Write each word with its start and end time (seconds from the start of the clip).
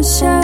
a 0.00 0.02
shadow. 0.02 0.39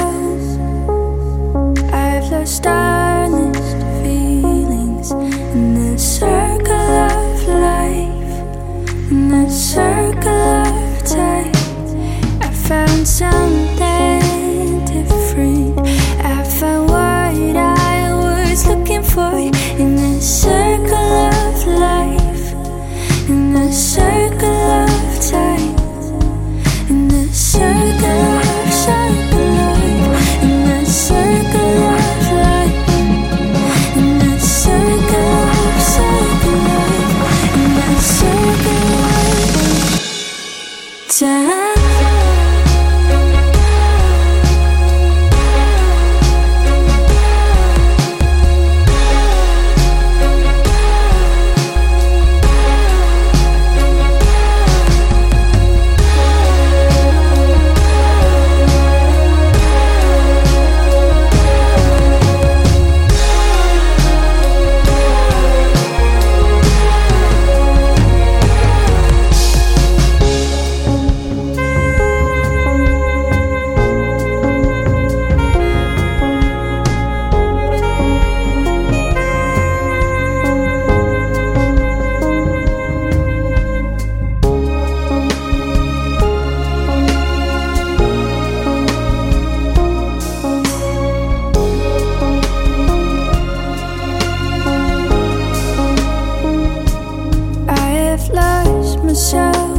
myself. 99.06 99.75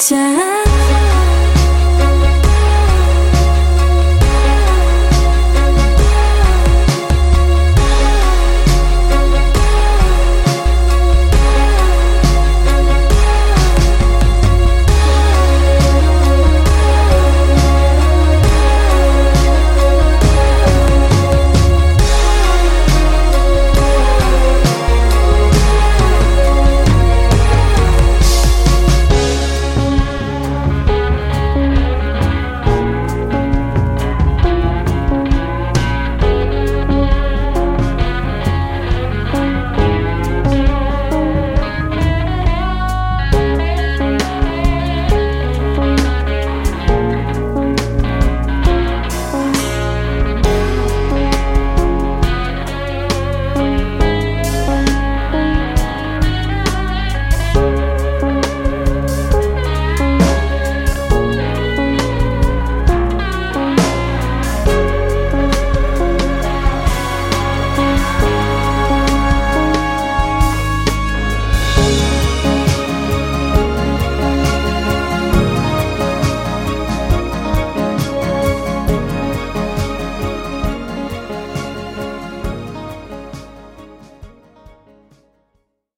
time. 0.00 0.49